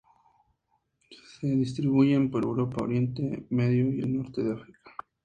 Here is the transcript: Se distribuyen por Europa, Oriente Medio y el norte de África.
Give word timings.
Se 1.39 1.45
distribuyen 1.45 2.31
por 2.31 2.41
Europa, 2.43 2.83
Oriente 2.83 3.45
Medio 3.51 3.93
y 3.93 3.99
el 3.99 4.11
norte 4.17 4.41
de 4.41 4.53
África. 4.55 4.91